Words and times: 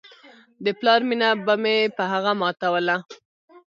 د 0.63 0.65
پلار 0.79 1.01
مينه 1.09 1.29
به 1.45 1.53
مې 1.63 1.77
په 1.95 2.03
هغه 2.11 2.31
ماتوله. 2.39 2.97